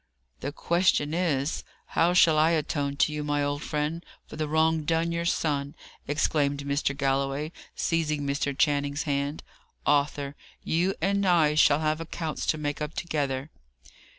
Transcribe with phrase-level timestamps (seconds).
[0.39, 4.81] "The question is, how shall I atone to you, my old friend, for the wrong
[4.81, 5.75] done your son?"
[6.07, 6.97] exclaimed Mr.
[6.97, 8.57] Galloway, seizing Mr.
[8.57, 9.43] Channing's hand.
[9.85, 13.51] "Arthur, you and I shall have accounts to make up together."